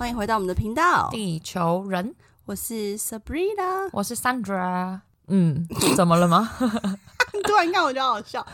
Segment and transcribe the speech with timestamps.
[0.00, 2.14] 欢迎回到我们的频道，地球人，
[2.46, 4.98] 我是 Sabrina，我是 Sandra。
[5.26, 6.50] 嗯，怎么了吗？
[7.44, 8.44] 突然看我就好笑。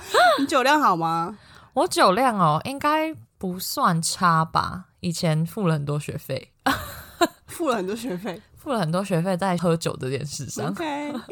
[0.40, 1.38] 你酒量好吗？
[1.72, 4.86] 我酒量哦，应该不算差吧。
[4.98, 6.50] 以前付了很多学费，
[7.46, 8.42] 付了很多学费。
[8.66, 10.68] 付了很多学费在喝酒这件事上。
[10.70, 10.84] OK，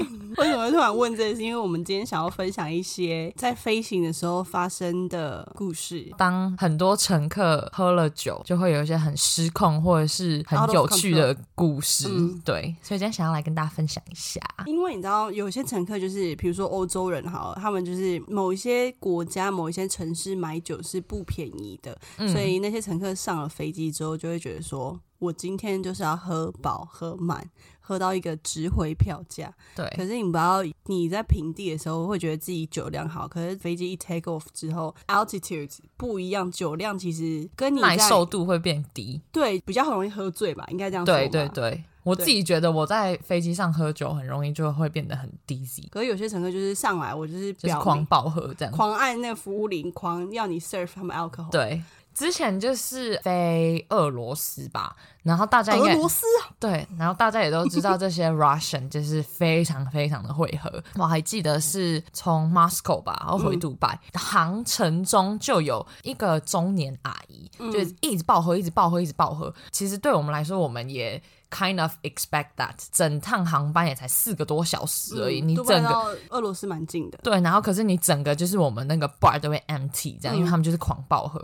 [0.38, 1.34] 为什么突然问这个？
[1.34, 6.08] 是因为我们今天想要分享一些在飞行的时候发生的故事。
[6.16, 12.08] 当很多乘客喝了酒，就会有一些很失控或者是很有趣的故事。
[12.44, 14.40] 对，所以今天想要来跟大家分享一下。
[14.66, 21.98] 因为你知道，有些乘客就是，比如说欧洲人哈，他们就是某一些国家、某一些城市买酒是不便宜的，
[22.30, 24.96] 所以那些乘客上了飞机之后，就会觉得说。
[25.24, 27.48] 我今天就是要喝饱喝满，
[27.80, 29.52] 喝到一个值回票价。
[29.74, 39.20] 对，可是你不要你在平地的时候会觉得自己酒量好，可是飞机一 take off 之后，altitude 不一样，酒量其实跟你耐受度会变低。
[39.32, 41.14] 对，比较容易喝醉吧，应该这样说。
[41.14, 45.88] 对对对，我自己觉得我在飞机上喝酒很容易就会变得很 dizzy。
[45.88, 51.50] 可是有些乘客就是上来，我就是狂暴喝这样，狂按那个服务铃，狂要你 serve 他们 alcohol。
[51.50, 51.82] 对。
[52.14, 56.24] 之前就是飞俄罗斯吧，然后大家俄罗斯
[56.60, 60.82] 对，然后大家也都知道这些 Russian 就是非常非常的会合。
[60.94, 69.52] 我还记得是从 Moscow 吧，然后回杜拜，航程中就有一个中年阿姨，就一直爆喝，一直爆喝，一直爆喝。
[69.72, 71.20] 其实对我们来说，我们也。
[71.54, 77.18] Kind of expect that，整趟航班也才四个多小时而已，你整个俄罗斯蛮近的。
[77.22, 81.40] 对，然后可是你整个就是我们那个 bar 都会 empty 这样，因为他们就是狂暴喝。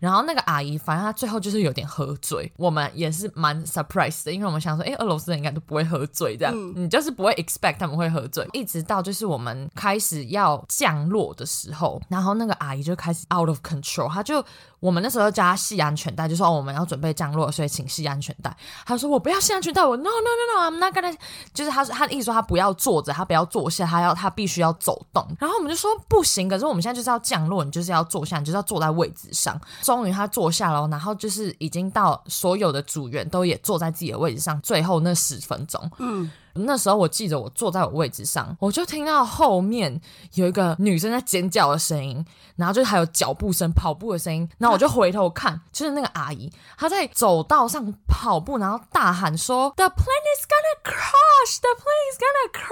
[0.00, 8.44] 然后那个阿姨，反正她最后就是有点喝醉，我们也是蛮 surprised 的，因为我们想说，哎，俄罗斯人应该都不会喝醉这样，你就是不会 expect 他们会喝醉。
[8.52, 14.44] 一直到就是我们开始要降落的时候，然后那个阿姨就开始 out of control，她就。
[14.80, 18.54] 我们那时候叫他系安全带，就说我们要准备降落，所以请系安全带。
[18.84, 21.14] 她说我不要现在去带，我 no no no no，I'm not gonna，
[21.52, 25.24] 就是他他的意思说他不要坐着，他不要坐下，他要他必须要走动。
[25.38, 29.60] 然后我们就说不行，可是我们现在就是要降落，你就是要坐下，你就是要坐在位置上。
[29.82, 36.30] 终于他坐下了，然后就是已经到所有的组员都也坐在自己的位置上，最后那十分钟，嗯。
[36.54, 40.00] 那时候我记得我坐在我位置上，我就听到后面
[40.34, 42.24] 有一个女生在尖叫的声音，
[42.56, 51.60] 然后就还有脚步声、跑步的声音，然后我就回头看，就是那个阿姨她在走道上跑步，然后大喊说：“The plane is gonna crash!
[51.60, 52.18] The plane is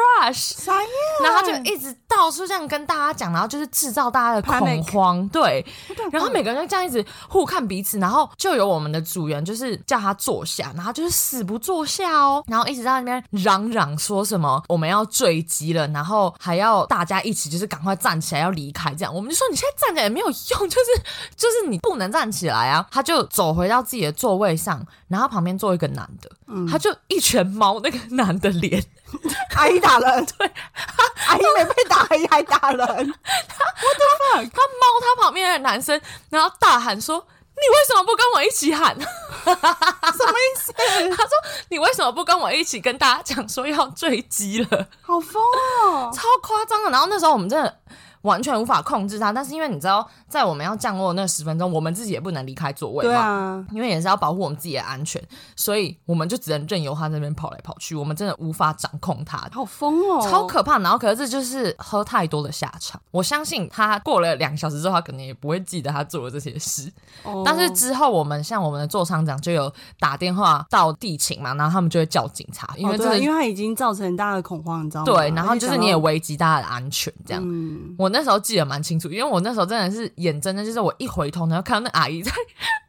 [0.03, 0.89] gonna crash!” 啥呀？
[1.23, 5.65] 然后就一直到处这样跟大家讲，然后就是制造大家的恐慌，对。
[6.13, 13.63] 然后每个人就这样一直互看彼此，然后就有我们的组员就是叫他坐下，然后就是死不坐下哦，然后一直在那边嚷。
[13.73, 21.03] 嚷说什么我们要坠机了，然后还要大家一起就是赶快站起来要离开，这样我们就说你现在站起来也没有用，就是
[21.35, 22.87] 就是你不能站起来啊！
[22.91, 26.31] 他就走回到自己的座位上，然后旁边坐一个男的，
[26.71, 28.85] 他就一拳猫那个男的脸，
[29.57, 30.47] 阿姨打人，对，
[31.29, 36.01] 阿姨没被打，阿姨 还打人，他我的妈，他猫他旁边的男生，
[36.31, 37.27] 然后大喊说。
[37.55, 38.93] 你为什么不跟我一起喊？
[38.99, 40.73] 什么意思？
[41.11, 41.31] 他说
[41.69, 45.41] ：“你为什么不跟我一起跟大家讲说要坠机了？”好疯
[45.85, 46.91] 哦，超夸张的。
[46.91, 47.79] 然后那时候我们真的。
[48.23, 55.23] 完全无法控制它，但是因为你知道，在我们要降落那十分钟，我们自己也不能离开座位嘛，啊，因为也是要保护我们自己的安全，
[55.57, 60.79] 所以我们就只能任由它那边跑来跑去，我们真的无法掌控它，好疯哦，超可怕。
[60.79, 63.01] 然后可是这就是喝太多的下场。
[63.11, 66.93] 我相信他过了两个小时之后，他可能也不会记得他做了这些事。
[67.45, 75.13] 但是之后我们像我们的座舱长就有打电话到地勤嘛，然后他们就会叫警察，因为这因为他已经造成很大的恐慌，你知道吗？
[75.13, 77.43] 对，然后就是你也危及大家的安全，这样。
[77.99, 78.12] 我。
[78.13, 82.31] 那时候记得蛮清楚，因为我那时候真的是眼睁睁，就是我一回头，然后看到那阿姨在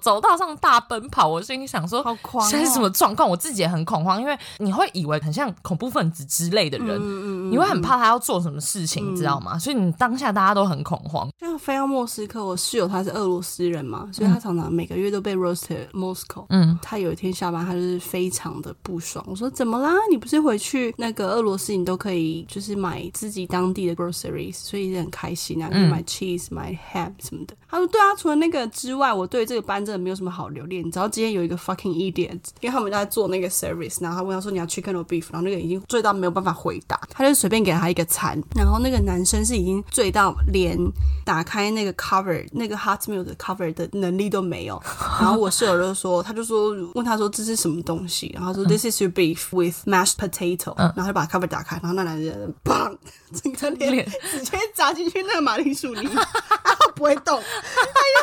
[0.01, 3.27] 走道上大奔跑，我心里想说，好狂，现在是什么状况？
[3.27, 9.57] 我自己也很恐慌，因为你会以为很像恐怖分子之类的人，你会很怕他要做什么事情，你知道吗？
[9.57, 11.27] 所以你当下大家都很恐慌。
[11.39, 16.45] 像飞到莫斯科，我室友他是俄罗斯人嘛，所以他常常每个月都被 roasted Moscow。
[16.49, 19.23] 嗯，他有一天下班，他就是非常的不爽。
[19.27, 19.93] 我说怎么啦？
[20.11, 27.56] 你不是回去那个俄罗斯，你都可以就是买自己当地的 groceries，所以很开心啊，买 cheese、买 ham 什么的。
[27.69, 30.86] 他说：“对啊，除了那个之外，我对这个班真的没有什么好留恋。
[30.86, 38.42] 你知道今天有一个 fucking idiot，因为他们在做那个 service，然后他问他说你要 chicken or beef，然后那个已经醉到没有办法回答，他就随便给他一个餐。
[38.56, 40.77] 然后那个男生是已经醉到连
[41.24, 44.81] 打开那个 cover，那个 hot meal 的 cover 的能力都没有。
[45.19, 52.95] 然后我室友就说，他就说问他说这是什么东西，然后说 this is your beef with mashed potato，然后就把 cover 打开，然后那男人 砰，
[53.33, 57.39] 整个脸直接砸进去那个马铃薯泥， 然后不会动。
[57.39, 58.19] 哎呀，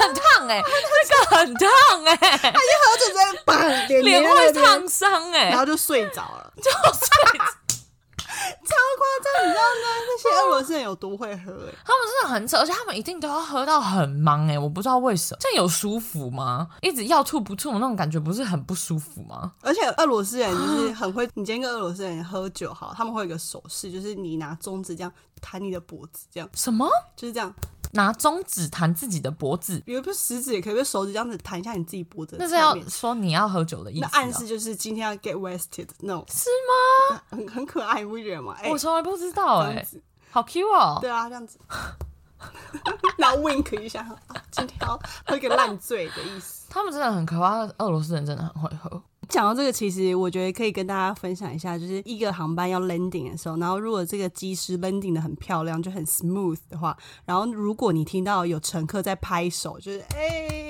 [0.00, 1.68] 很烫哎，那个很烫
[2.04, 7.40] 哎，他一喝就直接把脸脸会烫伤哎，然后就睡着了，就睡。
[8.64, 9.86] 超夸张，你知道吗？
[10.06, 11.52] 那些俄罗斯人有多会喝？
[11.52, 16.68] 哎，他们真的很扯，而且他们一定都要喝到很忙哎，我不知道为什么，这样有舒服吗？
[16.80, 19.52] 一直要吐不吐那种感觉，不是很不舒服吗？
[19.60, 26.88] 而且俄罗斯人就是很会，你今天跟俄罗斯人喝酒好，他们会有个手势，就是你拿中指这样弹你的脖子，这样什么？
[27.16, 27.54] 就是这样。
[27.94, 32.36] 拿中指弹自己的脖子，比如说食指也可以，用手指这样子弹一下你自己脖子。
[32.38, 34.00] 那是要说你要喝酒的意思。
[34.02, 36.48] 那暗示就是今天要 get wasted，那种是
[37.10, 37.22] 吗？
[37.30, 38.56] 很很可爱，你不觉得吗？
[38.70, 39.86] 我从来不知道哎，
[40.30, 40.98] 好 Q 哦。
[41.00, 41.58] 对啊，这样子，
[43.16, 44.04] 然后 wink 一下，
[44.50, 46.66] 今天要喝个烂醉的意思。
[46.68, 49.02] 他们真的很可怕，俄罗斯人真的很会喝。
[49.28, 60.68] 讲到这个，其实我觉得可以跟大家分享一下，就是一个航班要 landing 的时候，然后如果这个机师 landing 的很漂亮，就很 smooth 的话，然后如果你听到有乘客在拍手，就是哎，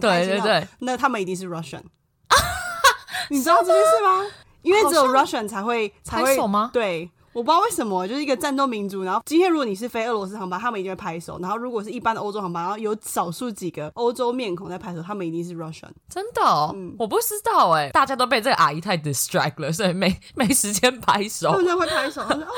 [0.00, 1.82] 对对对，那他们一定是 Russian。
[3.30, 4.26] 你知道这件事吗？
[4.62, 6.70] 因为只有 Russian 才会才会手吗？
[6.72, 7.10] 对。
[7.34, 9.02] 我不知道为什么，就是一个战斗民族。
[9.02, 11.38] 然后今天如果你是飞俄罗斯航班，他们一定会拍手。
[11.42, 15.90] 然后如果是一般的欧洲航班，然后有少数几个欧洲面孔在拍手，他们一定是 Russian。
[16.08, 16.42] 真的？
[16.74, 21.50] 嗯，我不知道哎，大家都被这个阿姨太 distract 了，所以没没时间拍手。
[21.50, 22.22] 他们会拍手。
[22.22, 22.48] 他说：“哦，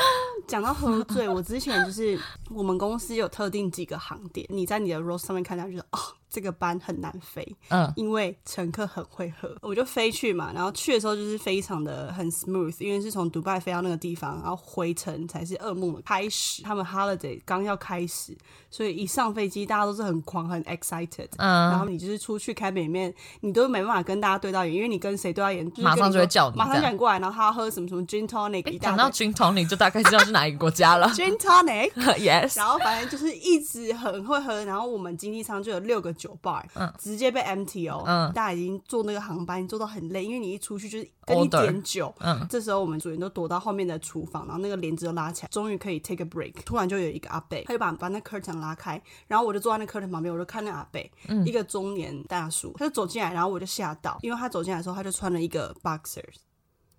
[0.47, 2.21] 讲到喝醉，我之前就是
[2.51, 10.53] 我们公司有特定几个航点，你在你的 r o s e 上面看到就是哦。”这个班很难飞，嗯，因为乘客很会喝，我就飞去嘛。
[10.53, 16.63] 然后去的时候就是非常的很 smooth，因为是从迪拜飞到那个地方，然后回程才是噩梦的开始。
[16.63, 18.37] 他们 holiday 刚要开始，
[18.71, 31.07] 所以一上飞机大家都是很狂很 excited，嗯，然后你就是出去开里面，你都没办法跟大家对到眼，因为你跟谁对到眼，马上就会叫你，马上叫你过来，然后他要喝什么什么 gin tonic，讲到 gin tonic 就大概知道是哪一个国家了。
[31.15, 36.93] gin tonic，yes， 然后反正就是一直很会喝，然后我们经济舱就有六个酒吧，嗯。
[36.99, 42.13] 直接被 empty 哦，大家已经坐那个航班坐到很累，因为你一出去就是跟你点酒。
[42.21, 46.53] 嗯，这时候我们组员都躲到后面的厨房，然后那个帘子都拉起来，终于可以 take a break。
[46.65, 51.11] 突然就有一个阿贝，他就把把那 curtain 拉开，然后我就坐在那 curtain 旁边，我就看那阿贝，
[51.45, 56.37] 一个中年大叔，他就走进来，然后我就吓到，因为他走进来的时候他就穿了一个 boxers，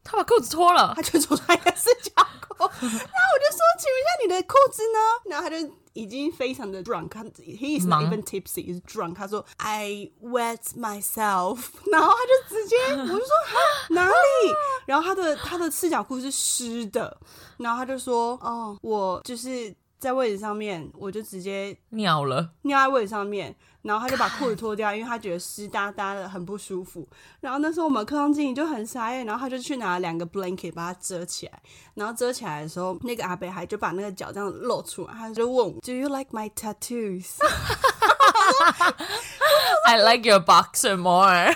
[0.04, 2.12] 他把裤子脱了，他就穿一个四角
[2.48, 5.32] 裤，然后我就说，请问一下你的裤子呢？
[5.32, 5.70] 然后他就。
[5.98, 9.16] 已经非常的 drunk，他 he is not even tipsy，is drunk。
[9.16, 11.58] 他说 I wet myself，
[11.92, 13.28] 然后他就直接，我就说
[13.90, 14.14] 哪里？
[14.86, 17.18] 然后他的他的赤脚裤是湿的，
[17.58, 23.56] 然后他就说哦，我就是在位置上面，我就直接尿了，尿在位置上面。
[23.88, 27.08] 然后他就把裤子脱掉，因为他觉得湿哒哒的很不舒服。
[27.40, 31.62] 然后那时候我们客舱经理就很傻眼，然后他就去拿了两个 blanket 把它遮起来。
[31.94, 37.38] 然后遮起来的时候，那个阿北还就把那个脚这样露出来，他就问我：“Do you like my tattoos？”
[39.88, 41.54] I like your boxer more。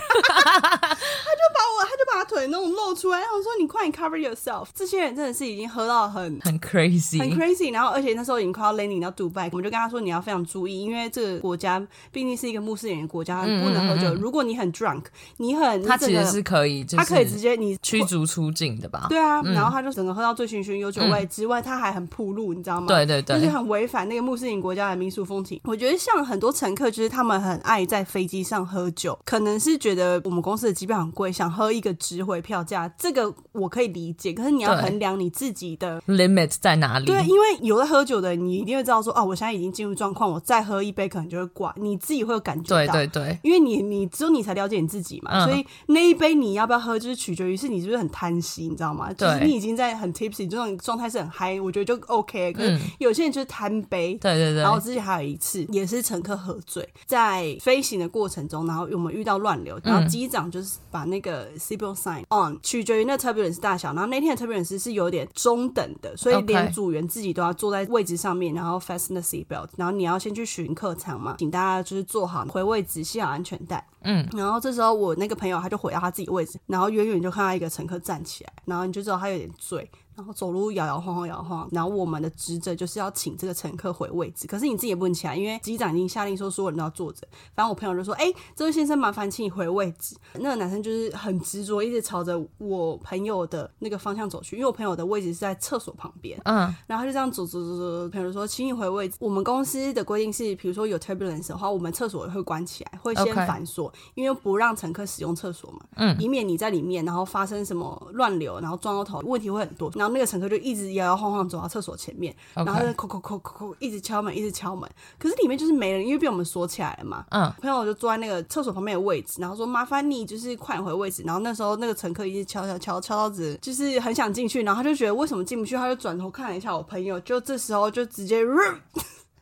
[2.12, 7.72] 他就把我，他就把腿那种露出来，然后说：“你快点 cover yourself。”这些人真的是已经喝到很很 crazy，很 crazy。
[7.72, 14.14] 然后而且那时候已经快要 landing 到杜拜，我们就跟他说：“你要非常注意，因为这个国家毕竟是一个穆斯林的国家，不能喝酒。
[14.14, 15.04] 如果你很 drunk，
[15.38, 19.06] 你很他其实是可以，他可以直接你驱逐出境的吧？
[19.08, 19.40] 对啊。
[19.42, 22.86] 然后他就整个喝到醉醺醺有酒味之外，他还很铺路，你知道吗？
[22.86, 25.60] 对对对，就是很违反那个穆斯林国家的民俗风情。
[25.64, 34.32] 我觉得像很多乘客，就是他们很爱在飞机上喝酒，可能是觉得我们公司的机票很贵，想喝一个值回票价，这个我可以理解。
[34.32, 37.06] 可是你要衡量你自己的 limit 在哪里？
[37.06, 42.92] 对，因为有的喝酒的，你一定会知道说，哦，我现在已经进入状况，我再喝一杯可能就会挂，你自己会有感觉到。
[42.92, 49.12] 对对对，因为你你只有你才了解你自己嘛，所以那一杯你要不要喝，就是取决于是你是不是很贪心，你知道吗？
[49.12, 52.52] 就是你已经在很 tipsy 这种状态是很嗨，我觉得就 OK。
[52.52, 54.62] 可是有些人就是贪杯，对对对。
[54.62, 61.48] 然后之前还有一次也是乘客喝醉，在飞行的过程中，然后我们遇到乱流，然后机长就是把那个
[61.94, 63.92] sign on，取决于那 turbulence 大小。
[63.92, 69.68] 然后那天的 turbulence 是有点中等的，所以连组员自己都要坐在位置上面，然后 fasten the seatbelt。
[69.76, 73.86] 然后你要先去巡客舱嘛，请大家就是坐好回位置，系好安全带。
[74.02, 79.88] 嗯，然后这时候我那个朋友他就回到他自己位置，然后远远就看到一个乘客站起来，然后你就知道他有点醉。
[80.22, 81.68] 然后走路摇摇晃晃，摇晃。
[81.72, 87.26] 然后我们的职责就是要请这个乘客回位置，可是你自己也不能起来，因为机长已经下令说所有人都要坐着。
[87.56, 96.40] 反正我朋友就说：“哎，这位先生，麻烦请你回位置。”那个男生就是很执着，一直朝着我朋友的那个方向走去，因为我朋友的位置是在厕所旁边。
[96.44, 109.90] 嗯，然后他就这样走走走走，朋友说：“请你回位置。”我们公司的规定是，比如说有 turbulence 的话，我们厕所会关起来，会先反锁，因为不让乘客使用厕所嘛，嗯，以免你在里面然后发生什么乱流，然后撞到头，问题会很多。
[109.94, 114.88] 然后那个乘客就一直摇摇晃晃走到厕所前面，然后在扣扣扣扣扣，一直敲门，一直敲门。
[115.18, 117.24] 可是里面就是没人，因为被我们锁起来了嘛。
[117.30, 121.22] 嗯，朋友就坐在那个厕所旁边的位置，然后说麻烦你就是快点回位置。
[121.24, 128.42] 然后那时候那个乘客一直敲敲敲敲到子，就是很想进去，然后他就觉得为什么进不去，他就转头看了一下我朋友，就这时候就直接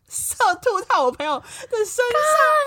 [0.08, 1.94] 射吐到我朋友的身上，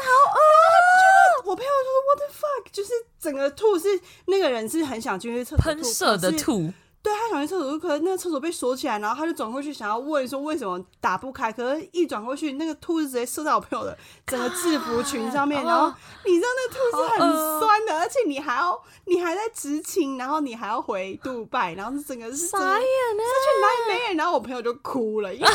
[0.06, 1.50] 好恶！
[1.50, 2.72] 我朋友说 What the fuck？
[2.72, 3.88] 就是整个吐是
[4.28, 6.72] 那个人是很想进去厕所喷射的吐。
[7.04, 13.96] 对他想去厕所，可是那个厕所被锁起来，然后他就转过去想要问说为什么打不开，可是一转过去，那个兔子直接射在我朋友的
[14.26, 15.94] 整个制服裙上面，然后
[16.26, 25.48] 你知道那兔子很酸的，而且你还要你还在执勤，然后你还要回杜拜，然后是整个是傻眼呢，这去哪里没人，然后我朋友就哭了，因为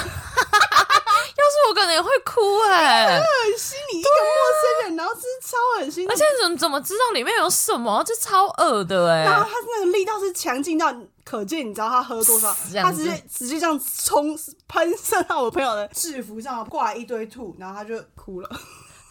[1.38, 10.94] 要是我可能也会哭哎， 很恶心，你一个陌生人，然后是超恶心，而且怎么怎么知道里面有什么，这超恶的哎，然后他那个力道是强劲到。
[11.24, 12.56] 可见，你知道他喝多少？
[12.82, 14.34] 他直接直接这样冲
[14.66, 18.48] 喷射到我朋友的制服上，挂一堆吐，然后他就哭了，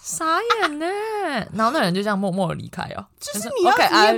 [0.08, 0.86] 傻眼呢。
[1.54, 3.06] 然后那人就这样默默的离开哦。
[3.20, 4.18] 就是你要，OK，I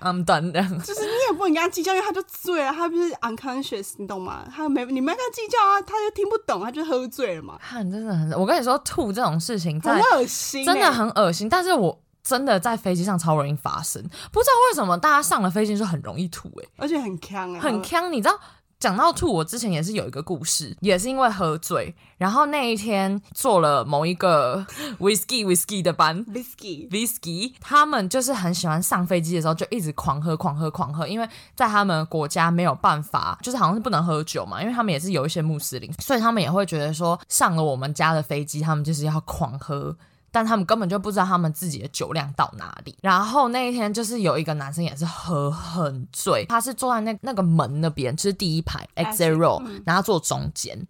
[0.00, 0.52] I'm done。
[0.82, 4.44] 就是你也不能跟他计较，因为他就醉了，他不是 unconscious，你懂吗？
[4.54, 7.56] 他没，你没跟他计较啊，他就听不懂，他就喝醉了嘛。
[7.60, 11.48] 他真的很，我跟你说，吐这种事情，很恶心，真的很恶心。
[11.48, 12.00] 但是我。
[12.24, 18.12] 真的在飞机上超容易发生，不知道为什么大家上了飞机就很容易吐哎，而且很呛哎，很呛。
[18.12, 18.38] 你知道
[18.78, 24.64] 讲到吐，我之前也是有一个故事，也是因为喝醉，然后那一天坐了某一个
[25.00, 39.96] whiskey whiskey 的班，whiskey whiskey，他们就是很喜欢上飞机的时候就一直狂喝狂喝狂喝，因为在他们国家没有办法，就是好像是不能喝酒嘛，因为他们也是有一些穆斯林，所以他们也会觉得说上了我们家的飞机，他们就是要狂喝。
[40.38, 42.96] 但他们根本就不知道他们自己的酒量到哪里。
[43.02, 50.80] 然后那一天就是有一个男生也是喝很醉，他是坐在那那个门那边，就是第一排 exit row，然后坐中间，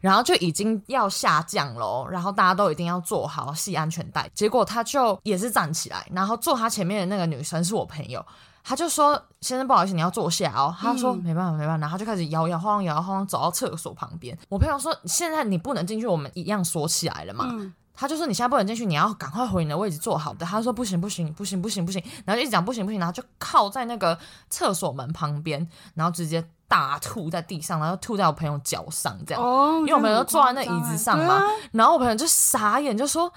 [0.00, 4.30] 然后就已经要下降喽，然后大家都一定要坐好系安全带。
[4.32, 8.24] 结果他就也是站起来，然后坐他前面的那个女生是我朋友，
[8.62, 14.38] 他就说：“先生不好意思，你要坐下哦。”他说：“没办法，没办法。”然后就开始摇摇晃晃，摇摇晃晃走到厕所旁边。
[14.48, 17.52] 我朋友说：“现在你不能进去，我们一样锁起来了嘛。”
[17.94, 20.44] 他就说你现在不能进去，你要赶快回你的位置坐好的。
[20.46, 24.18] 他说不行不行不行不行不行，然后就一直讲不行不行，然后就靠在那个
[24.48, 29.42] 厕所门旁边，然后直接大吐在地上，然后吐在我朋友脚上这样。
[29.42, 33.32] 哦，因为我朋友坐在那椅子上嘛，然后我朋友就傻眼，就说。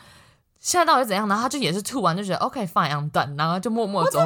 [0.65, 1.27] 现在到底怎样？
[1.27, 4.19] 然后他就也是吐完就觉得 OK fine done，然后就默默走，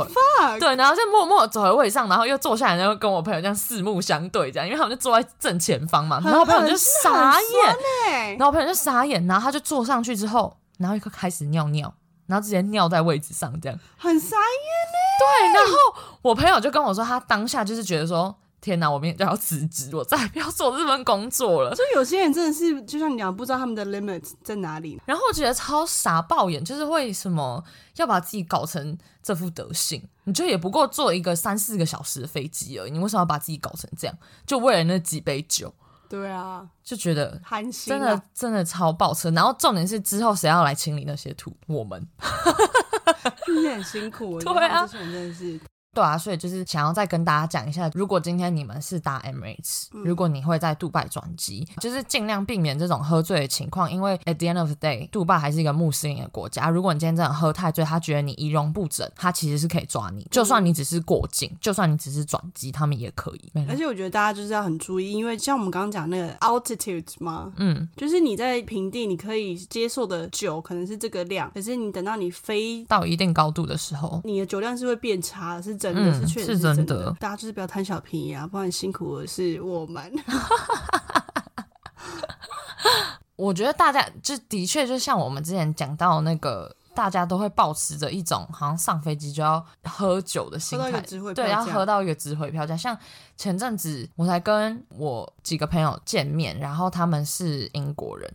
[0.58, 11.93] 对，然后就默默走回位上，然后又坐下来，然后跟我朋友这样四目相对，这样，因为他们就坐在正前方嘛，然后我朋友就傻眼，然后我朋友就傻眼，然后他就坐上去之后，然后又开始尿尿，
[12.27, 15.51] 然后直接尿在位置上，这样很傻眼呢。
[15.51, 15.74] 对，然后
[16.22, 18.34] 我朋友就跟我说，他当下就是觉得说。
[18.62, 18.89] 天哪！
[18.89, 21.74] 我明天就要辞职，我再也不要做这份工作了。
[21.75, 25.00] 就有些人真的是，就像你讲，不知道他们的 limit 在哪里。
[25.06, 27.63] 然后我觉得超傻爆眼，就是为什么
[27.96, 30.04] 要把自己搞成这副德行？
[30.25, 34.18] 你就也不过坐一个三四个小时的飞机而已，你为什么要把自己搞成这样？
[34.46, 35.74] 就为了那几杯酒？
[36.10, 39.30] 对啊，就觉得寒心，真的真的超爆车。
[39.32, 41.56] 然后重点是之后谁要来清理那些土？
[41.68, 42.08] 我们，
[43.62, 44.39] 你很辛苦。
[44.42, 45.60] 对啊，这些人真的是。
[45.91, 56.69] 对啊，所以就是想要再跟大家讲一下，如果今天你们是搭 Emirates，如果你会在杜拜转机，就是尽量避免这种喝醉的情况，因为 at the end of the day，杜拜还是一个穆斯林的国家。
[56.69, 60.27] 如果你今天真的喝太醉，他觉得你仪容不整，他其实是可以抓你。
[60.29, 63.51] 就算你只是过境，就算你只是转机，他们也可以。
[63.67, 75.78] 而且我觉得大家就是要很注意，因为像我们刚刚讲那个 altitude 嘛，嗯，就是你在平地你可以接受的酒可能是这个量，可是你等到你飞到一定高度的时候，你的酒量是会变差，是。
[75.79, 78.45] 真的是确实是真的，大家就是不要贪小便宜啊！
[78.45, 80.13] 不然辛苦的是我们。
[83.38, 91.01] 我觉得大家就的确就像我们之前讲到那个，大家都会保持着一种好像上飞机就要喝酒的心态，
[91.33, 92.75] 对，要喝到一个值回票价。
[92.75, 92.98] 像
[93.38, 98.29] 前阵子我才跟我几个朋友见面，然后他们是英国人，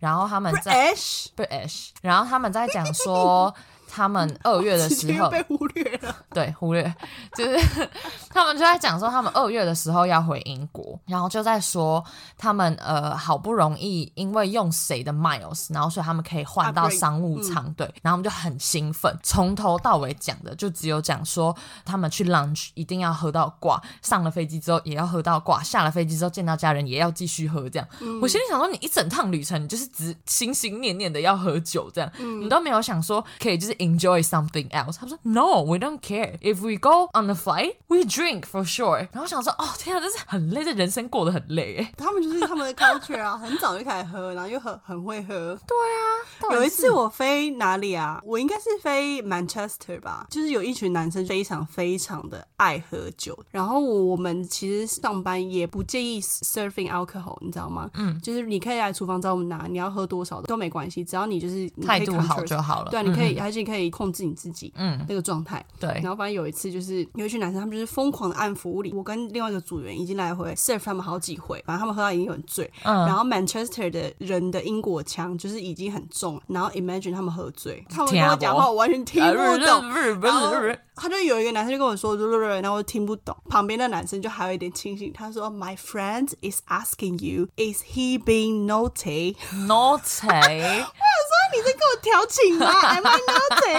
[0.00, 0.92] 然后他们在
[1.36, 3.54] British，然后他们在讲说。
[3.90, 6.94] 他们二月的时候 被忽略了，对，忽略
[7.34, 7.88] 就是
[8.30, 12.04] 他们就在讲说，他们二月的时候要回英国，然后就在说
[12.36, 27.88] 他们呃好不容易因为用谁的 miles，然后所以他们可以换到商务舱，对，然后我们就很兴奋，从头到尾讲的就只有讲说他们去 lunch 一定要喝到挂，上了飞机之后也要喝到挂，下了飞机之后见到家人也要继续喝，这样。
[28.20, 33.77] 我心里想说，你一整趟旅程你就是只心心念念的要喝酒，这样，你都没有想说可以就是。
[33.78, 34.96] Enjoy something else？
[34.98, 36.38] 他说 No, we don't care.
[36.40, 39.08] If we go on the flight, we drink for sure.
[39.12, 41.86] 然后想说，哦天啊，真是很累，这人生过得很累。
[41.96, 45.58] 他们就是他们的 culture 啊，很早就开始喝，然后又很很会喝。
[45.66, 48.20] 对啊，有一次我飞哪里啊？
[48.24, 57.90] 我应该是飞 Manchester 吧，就是有一群男生非常非常的爱喝酒，然后我们其实上班也不介意 serving alcohol，你知道吗？
[57.94, 62.90] 嗯，就是你可以来厨房找我们拿，你要喝多少都没关系，只要你就是态度好就好了。
[62.90, 65.64] 对，你可以还是可以控制你自己，嗯，那个状态。
[65.78, 72.70] 对，然后反正有一次就是有一群男生，他们就是疯狂的按服务里，我跟另外一个组员已经来回 serve 他们好几回，反正他们喝到已经很醉。
[72.84, 79.90] 嗯，然后 Manchester 的人的英国腔就是已经很重，然后 imagine 他们喝醉，他们跟我讲话我完全听不懂。
[80.20, 80.52] 然后
[81.00, 82.16] 他就有一个男生就跟我说，
[82.60, 83.36] 然后我听不懂。
[83.48, 89.36] 旁边的男生就还有一点清醒，他说：“My friend is asking you, is he being naughty?
[89.66, 93.57] Naughty？” 我想说你在跟我调情吗？Am I naughty？
[93.62, 93.78] 谁？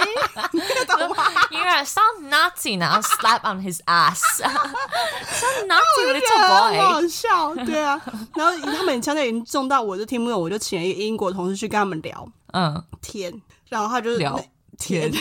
[0.52, 1.14] 你跟他打吗
[1.50, 3.00] ？You're soft Nazi now.
[3.00, 4.20] Slap on his ass.
[4.42, 6.80] Soft Nazi little。
[6.80, 8.00] 好笑，对啊。
[8.36, 10.40] 然后他们现在已经重到，我就听不懂。
[10.40, 13.32] 我就请了一个英国同事去跟他们聊，嗯，天。
[13.68, 14.42] 然后他就是聊
[14.78, 15.12] 天。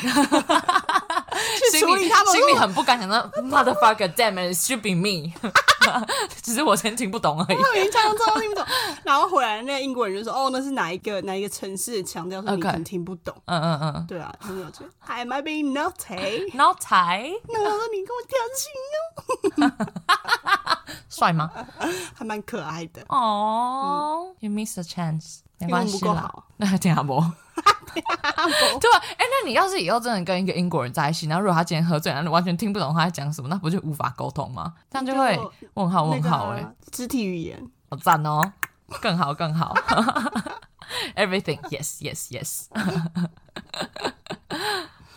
[1.72, 5.32] 去处理他们，心里很不甘，想到 motherfucker damn it should be me，
[6.42, 7.58] 只是我真听不懂而已。
[7.58, 8.66] 他们腔调听不懂，
[9.04, 12.42] 然后回来那个英国人就说：“哦，那是哪一个哪一个城市的腔调？
[12.42, 14.84] 说你可能听不懂。”嗯嗯嗯，对啊，很有趣。
[15.08, 16.52] Am I being naughty?
[16.56, 17.34] Naughty？
[17.48, 18.72] 那我说你跟我调情
[19.66, 19.72] 哦，
[21.10, 21.50] 帅吗？
[22.16, 23.02] 还蛮可爱的。
[23.10, 27.20] 哦，You miss a chance，没关系啦，那听下不？
[27.94, 29.04] 对吧？
[29.18, 34.74] 哎，那你要是以后真的跟一个英国人在一起，然后如果他今天喝醉，然后你完全听不懂他在讲什么，那不就无法沟通吗？
[34.90, 35.38] 这样就会
[35.74, 38.54] 问号问号哎，肢体语言好赞哦，
[39.02, 39.74] 更好更好，
[41.16, 42.66] Everything yes yes yes。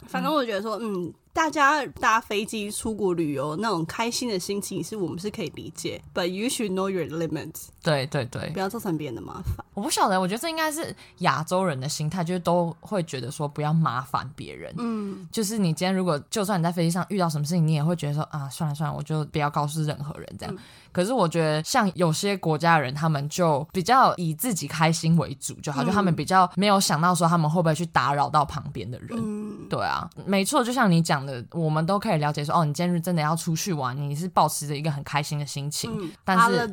[0.09, 1.13] 反正我觉得说，嗯。
[1.33, 6.03] 大家搭飞机出国旅游那种开心的心情，是我们是可以理解。
[6.15, 7.69] But you should know your limits。
[7.83, 9.65] 对对对，不要造成别人的麻烦。
[9.75, 14.75] 我不晓得，我觉得这应该是亚洲人的心态，就是都会觉得说不要麻烦别人。
[14.79, 20.57] 嗯，就是你今天如果就算你在飞机上遇到什么事情，你也会觉得说啊，算了算了，我就不要告诉任何人这样。
[20.93, 29.11] 可是我觉得像有些国家人，他们就比较以自己开心为主就好，就他们比较没有想到说他们会不会去打扰到旁边的人。
[29.13, 31.23] 嗯，对啊，没错，就像你讲。
[31.23, 36.69] 的，我们都可以了解说，哦，你今日真的要出去玩，你是保持着一个很开心的心情，但是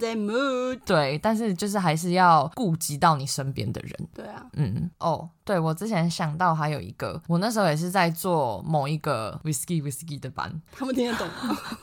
[0.86, 11.28] 对，但是就是还是要顾及到你身边的人，对啊，嗯，哦，对我之前想到还有一个，我那时候也是在做某一个 whiskey whiskey 的班，他们听得懂，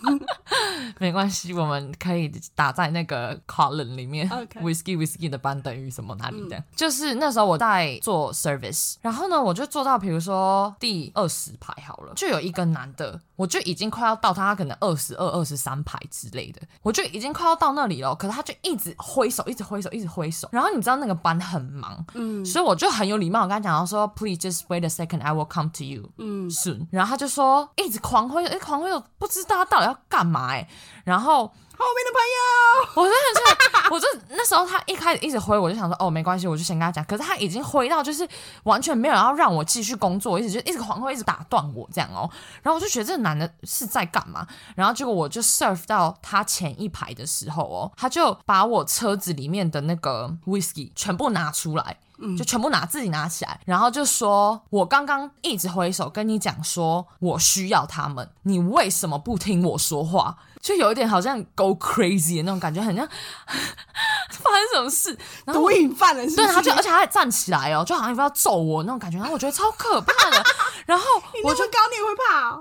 [0.99, 2.26] 没关系，我们可以
[2.57, 12.57] 打在那个 column 里面，whisky whisky 的班等于什么哪里的，就是那时候我在做 service，然后呢，我就做到比如说第二十排好了，就有一。
[12.57, 18.15] 个男的，我就已经快要到他，他可能二十二、二十三排之类的，我就已经快要到那里了。
[18.15, 20.49] 可是他就一直挥手，一直挥手，一直挥手。
[20.51, 26.87] 然后你知道那个班很忙，嗯，所以我就很有礼貌，我跟他讲到说，Please just wait a second, I will come to you, 嗯，soon。
[26.91, 30.67] 然后他就说，一直狂挥，哎，狂挥手，不知道他到底要干嘛，哎，
[31.05, 31.53] 然后。
[31.79, 37.05] 后面的朋友，我真的是， 我就那时候他一开始一直挥，我就想说哦没关系，我就先跟他讲。
[37.05, 38.27] 可是他已经挥到就是
[38.65, 42.29] 完全没有要让我继续工作，一直就一直狂挥，一直打断我这样哦。
[42.63, 44.47] 然后我就觉得这个男的是在干嘛？
[44.75, 51.97] 然后结果我就 serve 到他前一排的时候哦，他就把我车子里面的那个 whisky 全部拿出来，
[52.37, 60.37] 就全部拿自己拿起来，然后就说我刚刚一直挥手跟你讲说我需要他们，你为什么不听我说话？
[60.67, 70.45] 就有一点好像 go crazy 的那种感觉，很像 发生什么事，毒瘾犯了，对，他就而且他还站起来哦，就好像要揍我那种感觉，然后我觉得超可怕的，
[70.87, 71.05] 然后
[71.45, 72.61] 我就高你也会怕，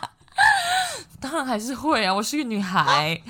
[1.20, 3.20] 当然还是会啊，我是个女孩，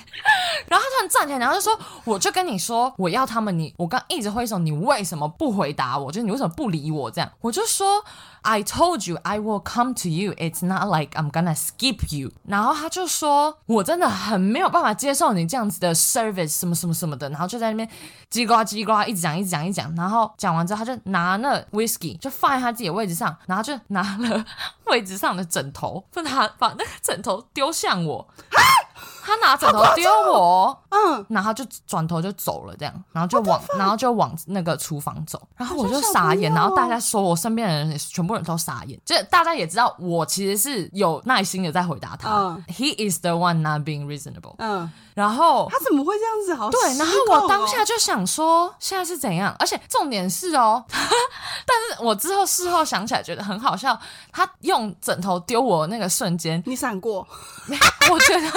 [0.68, 6.12] 然后他突然站起来，然后就说，我就跟你说我要他们，你我刚一直挥手，你为什么不回答我？
[6.12, 7.10] 就是你为什么不理我？
[7.10, 8.04] 这样我就说。
[8.42, 10.32] I told you I will come to you.
[10.34, 12.32] It's not like I'm gonna skip you.
[12.46, 17.28] 然后他就说，我真的很没有办法接受你这样子的 service 什么什么什么的。
[17.30, 17.88] 然后就在那边
[18.30, 19.94] 叽呱叽呱一直讲一直讲一直讲。
[19.94, 24.44] 然后讲完之后，他就拿那 whisky 就放在他自己的位置上，然后就拿了
[24.86, 28.26] 位置上的枕头， 把他把那个枕头丢向我。
[29.22, 44.90] 他拿枕头丢我，嗯，然后就转头就走了，这样，然后就往，然后就往那个厨房走，然后我就傻眼，然后大家说我身边的人全部人都傻眼，就大家也知道我其实是有耐心的在回答他嗯，He is the one not being reasonable，嗯。
[45.12, 46.54] 然后他怎么会这样子？
[46.54, 49.54] 好对，然后我当下就想说，现在是怎样？
[49.58, 53.98] 而且重点是哦， 但是我之后事后想起来觉得很好笑。
[54.32, 57.26] 他用枕头丢我那个瞬间，你闪过？
[58.10, 58.50] 我觉得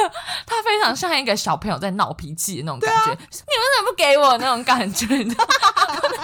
[0.56, 3.12] 他非常像一个小朋友在闹脾气的那种感觉。
[3.12, 5.06] 你为什么不给我那种感觉？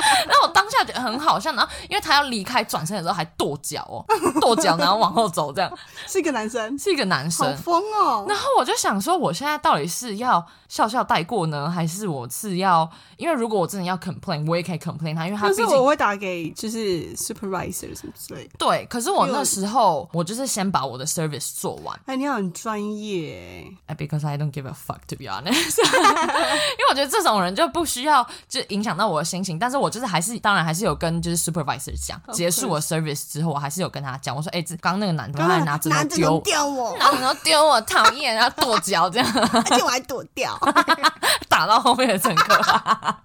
[0.28, 1.52] 然后我当下觉得很好笑。
[1.54, 4.06] 然后因为他要离开，转身的时候还跺脚哦，
[4.42, 5.72] 跺脚然后往后走，这样
[6.08, 8.26] 是一个男生，是一个男生，好疯哦。
[8.28, 10.46] 然后我就想说，我现在到底是要。
[10.70, 12.88] 笑笑带过呢，还是我是要？
[13.18, 18.52] 因为如果我真的要 complain，我也可以 complain 他，因为他毕竟我会打给就是 supervisor 什么之类的。
[18.60, 22.00] 对，可是我那时候我就是先把我的 service 做完。
[22.06, 23.66] 哎，你很专业。
[23.98, 25.80] Because I don't give a fuck to be honest。
[25.82, 40.58] 因为我觉得这种人就不需要就影响到我的心情，但是我就是还是当然还是有跟就是 supervisor 讲，结束我 service 之后，我还是有跟他讲，我说哎，这刚那个男的他拿枕头丢丢我，然后丢我，讨厌，然后跺脚这样，而且我还躲掉，
[41.50, 43.16] 打到后面的乘客。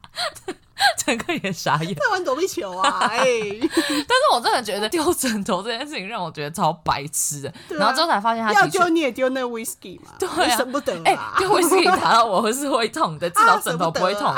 [0.98, 2.98] 乘客也傻眼，在玩躲避球啊！
[3.08, 3.16] 哎，
[3.60, 7.54] 但是我真的觉得丢枕头这件事情让我觉得超白痴的。
[7.68, 10.10] 然后之后才发现，他要丢你也丢那 whisky 嘛？
[10.18, 14.34] 对啊，舍不得哎，丢 whisky 打到我是会痛的，至少枕头不会痛。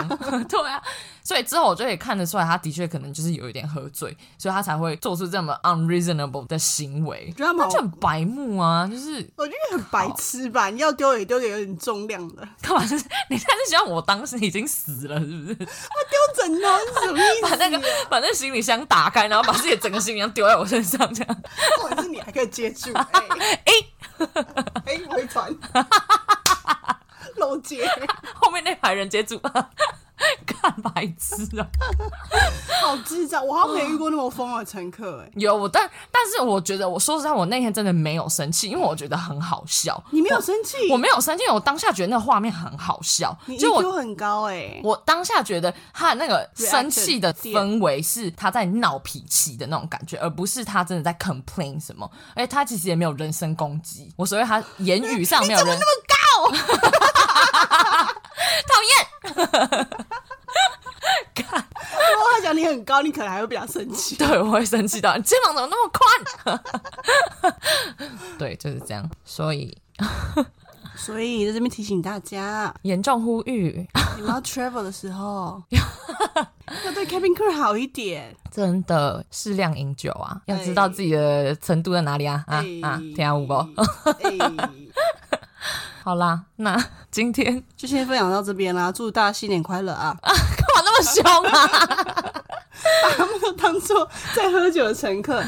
[0.46, 0.80] 对啊。
[1.26, 7.34] 所以之后我就可以看得出来，他的确可能就是有一点喝醉，所以他才会做出这么 unreasonable 的行为。
[7.36, 10.70] 他就很白目啊，就是我觉得很白痴吧？
[10.70, 12.86] 你要丢也丢给有点重量的， 干嘛？
[12.86, 15.54] 是你现在是希望我当时已经死了，是不是？
[15.56, 17.42] 他丢枕头是什么意思？
[17.42, 21.42] 把那个把那行李箱打开，然后把自己的整个行李箱丢在我身上，这样。
[21.82, 22.92] 或者是你还可以接住？
[22.94, 23.22] 哎
[23.64, 25.52] 哎，回传，
[27.34, 27.84] 漏接，
[28.34, 29.40] 后面那排人接住。
[30.46, 31.66] 看白痴啊，
[32.82, 33.46] 好智障！
[33.46, 35.30] 我好像没遇过那么疯的乘客哎。
[35.34, 40.02] 有我，但但是我觉得，我说实在，我那天真的没有生气，因为我觉得很好笑。
[40.10, 40.76] 你没有生气？
[40.90, 43.36] 我没有生气，我当下觉得那个画面很好笑。
[43.58, 52.10] 就我很高哎，我当下觉得他那个生气的氛围是他在闹脾气的那种感觉，而不是他真的在 complain 什么。
[52.34, 56.50] 而且他其实也没有人身攻击，我所以他言语上没有人 那么高，
[58.66, 59.06] 讨厌。
[61.42, 64.16] 看，如果他讲你很高，你可能还会比较生气。
[64.18, 65.90] 对，我会生气到你，肩膀怎么那么
[67.42, 67.54] 宽？
[68.38, 69.08] 对，就是这样。
[69.24, 69.76] 所以，
[70.96, 78.34] 所以在这边提醒大家，严重呼吁，你们要 travel 的时候，要对 cabin crew 好一点。
[78.50, 82.96] 真的，适量饮酒啊，要知道自己的程度在哪里啊啊啊！
[83.14, 83.54] 天下五不？
[86.02, 90.16] 好啦，那今天就先分享到这边啦，祝大家新年快乐啊！
[90.76, 91.66] 啊，干嘛那么凶啊？
[93.02, 95.42] 把他们当做在喝酒的乘客。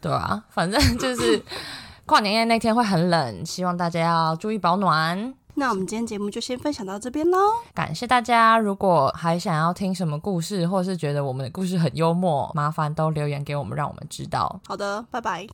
[0.00, 1.42] 对啊，反正就是
[2.04, 5.34] 跨年夜那天会很冷，希望大家要注意保暖。
[5.56, 7.38] 那我们今天节目就先分享到这边喽，
[7.72, 8.58] 感谢大家！
[8.58, 14.60] 如果还想要听什么故事，或是觉得我们的故事很幽默，麻烦都留言给我们，让我们知道。
[14.66, 15.46] 好的，拜拜，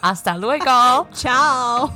[0.00, 1.90] 阿萨路 e g o ciao。